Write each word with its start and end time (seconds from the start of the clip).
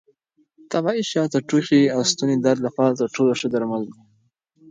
طبیعي 0.71 1.03
شات 1.11 1.29
د 1.33 1.37
ټوخي 1.47 1.81
او 1.93 1.99
ستوني 2.11 2.37
درد 2.45 2.59
لپاره 2.67 2.97
تر 2.99 3.07
ټولو 3.15 3.31
ښه 3.39 3.47
درمل 3.53 3.81
دي. 3.89 3.99